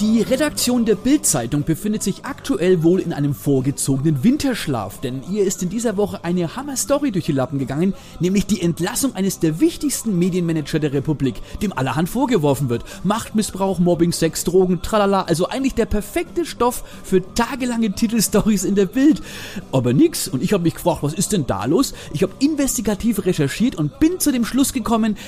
[0.00, 5.62] Die Redaktion der Bild-Zeitung befindet sich aktuell wohl in einem vorgezogenen Winterschlaf, denn ihr ist
[5.62, 10.18] in dieser Woche eine Hammer-Story durch die Lappen gegangen, nämlich die Entlassung eines der wichtigsten
[10.18, 12.82] Medienmanager der Republik, dem allerhand vorgeworfen wird.
[13.04, 18.86] Machtmissbrauch, Mobbing, Sex, Drogen, tralala, also eigentlich der perfekte Stoff für tagelange Titelstories in der
[18.86, 19.20] Bild.
[19.70, 21.92] Aber nix, und ich habe mich gefragt, was ist denn da los?
[22.14, 25.18] Ich habe investigativ recherchiert und bin zu dem Schluss gekommen,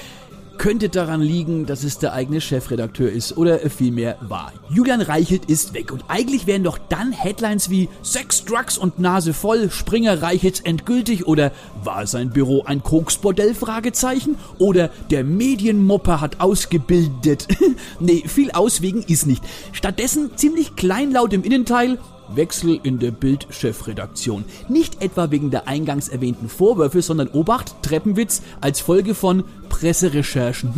[0.62, 4.52] könnte daran liegen, dass es der eigene Chefredakteur ist oder vielmehr war.
[4.70, 9.34] Julian Reichelt ist weg und eigentlich wären doch dann Headlines wie Sex, Drugs und Nase
[9.34, 11.50] voll, Springer Reichelt endgültig oder
[11.82, 13.56] war sein Büro ein Koksbordell?
[13.56, 17.48] Fragezeichen oder der Medienmopper hat ausgebildet.
[17.98, 19.42] nee, viel auswegen ist nicht.
[19.72, 21.98] Stattdessen ziemlich kleinlaut im Innenteil
[22.36, 24.44] Wechsel in der Bild-Chefredaktion.
[24.68, 29.44] Nicht etwa wegen der eingangs erwähnten Vorwürfe, sondern Obacht, Treppenwitz, als Folge von
[29.82, 30.72] Presserecherchen.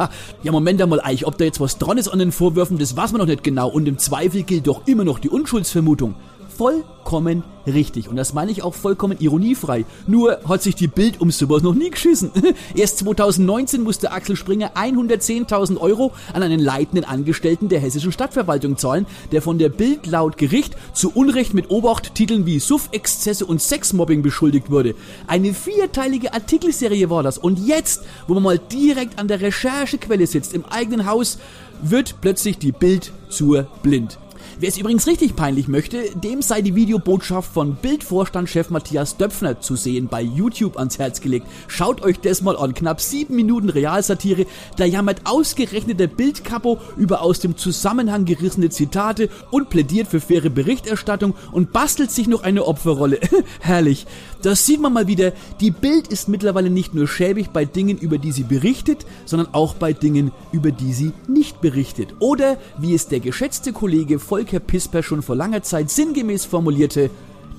[0.42, 3.12] ja, Moment einmal, Eich, ob da jetzt was dran ist an den Vorwürfen, das weiß
[3.12, 6.16] man noch nicht genau und im Zweifel gilt doch immer noch die Unschuldsvermutung.
[6.58, 8.08] Vollkommen richtig.
[8.08, 9.84] Und das meine ich auch vollkommen ironiefrei.
[10.08, 12.32] Nur hat sich die Bild um sowas noch nie geschissen.
[12.74, 19.06] Erst 2019 musste Axel Springer 110.000 Euro an einen leitenden Angestellten der hessischen Stadtverwaltung zahlen,
[19.30, 24.68] der von der Bild laut Gericht zu Unrecht mit Obacht-Titeln wie Suff-Exzesse und Sexmobbing beschuldigt
[24.68, 24.96] wurde.
[25.28, 27.38] Eine vierteilige Artikelserie war das.
[27.38, 31.38] Und jetzt, wo man mal direkt an der Recherchequelle sitzt, im eigenen Haus,
[31.82, 34.18] wird plötzlich die Bild zur Blind.
[34.60, 39.76] Wer es übrigens richtig peinlich möchte, dem sei die Videobotschaft von Bildvorstandschef Matthias Döpfner zu
[39.76, 41.46] sehen bei YouTube ans Herz gelegt.
[41.68, 42.74] Schaut euch das mal an.
[42.74, 44.46] Knapp sieben Minuten Realsatire.
[44.76, 50.50] Da jammert ausgerechnet der Bildkapo über aus dem Zusammenhang gerissene Zitate und plädiert für faire
[50.50, 53.20] Berichterstattung und bastelt sich noch eine Opferrolle.
[53.60, 54.08] Herrlich.
[54.42, 55.34] Das sieht man mal wieder.
[55.60, 59.74] Die Bild ist mittlerweile nicht nur schäbig bei Dingen, über die sie berichtet, sondern auch
[59.74, 62.16] bei Dingen, über die sie nicht berichtet.
[62.18, 67.10] Oder, wie es der geschätzte Kollege Volker Volker Pisper schon vor langer Zeit sinngemäß formulierte,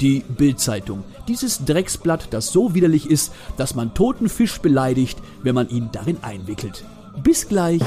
[0.01, 1.03] die Bildzeitung.
[1.27, 6.17] Dieses Drecksblatt, das so widerlich ist, dass man toten Fisch beleidigt, wenn man ihn darin
[6.23, 6.83] einwickelt.
[7.21, 7.81] Bis gleich,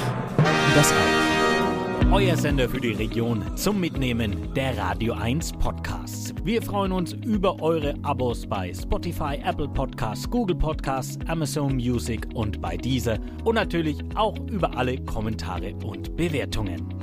[0.77, 2.13] das auch.
[2.13, 6.33] Euer Sender für die Region zum Mitnehmen der Radio 1 Podcasts.
[6.45, 12.61] Wir freuen uns über eure Abos bei Spotify, Apple Podcasts, Google Podcasts, Amazon Music und
[12.61, 17.03] bei dieser und natürlich auch über alle Kommentare und Bewertungen.